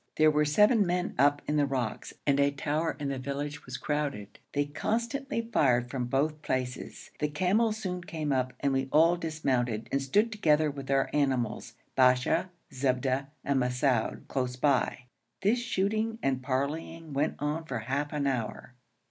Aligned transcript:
There 0.15 0.31
were 0.31 0.45
seven 0.45 0.83
men 0.87 1.13
up 1.19 1.43
in 1.47 1.57
the 1.57 1.67
rocks, 1.67 2.11
and 2.25 2.39
a 2.39 2.49
tower 2.49 2.97
in 2.99 3.09
the 3.09 3.19
village 3.19 3.67
was 3.67 3.77
crowded. 3.77 4.39
They 4.53 4.65
constantly 4.65 5.41
fired 5.53 5.91
from 5.91 6.05
both 6.05 6.41
places. 6.41 7.11
The 7.19 7.27
camels 7.27 7.77
soon 7.77 8.01
came 8.03 8.31
up, 8.31 8.51
and 8.61 8.73
we 8.73 8.89
all 8.91 9.15
dismounted 9.15 9.87
and 9.91 10.01
stood 10.01 10.31
together 10.31 10.71
with 10.71 10.89
our 10.89 11.11
animals, 11.13 11.75
Basha, 11.95 12.49
Zubda, 12.73 13.27
and 13.45 13.59
Mahsoud 13.59 14.27
close 14.27 14.55
by. 14.55 15.03
This 15.43 15.59
shooting 15.59 16.17
and 16.23 16.41
parleying 16.41 17.13
went 17.13 17.35
on 17.37 17.65
for 17.65 17.77
half 17.77 18.11
an 18.11 18.25
hour. 18.25 18.73